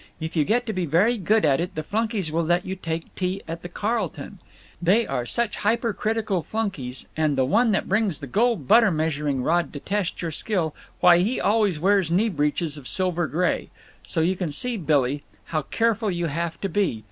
[0.19, 3.13] If you get to be very good at it the flunkies will let you take
[3.13, 4.39] tea at the Carleton.
[4.81, 9.71] They are such hypercritical flunkies, and the one that brings the gold butter measuring rod
[9.73, 13.69] to test your skill, why, he always wears knee breeches of silver gray.
[14.03, 16.99] So you can see, Billy, how careful you have to be.